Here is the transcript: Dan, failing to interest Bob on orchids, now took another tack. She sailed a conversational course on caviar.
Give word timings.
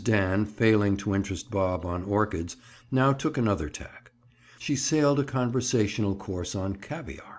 Dan, 0.03 0.47
failing 0.47 0.97
to 0.97 1.13
interest 1.13 1.51
Bob 1.51 1.85
on 1.85 2.03
orchids, 2.05 2.55
now 2.89 3.13
took 3.13 3.37
another 3.37 3.69
tack. 3.69 4.09
She 4.57 4.75
sailed 4.75 5.19
a 5.19 5.23
conversational 5.23 6.15
course 6.15 6.55
on 6.55 6.77
caviar. 6.77 7.27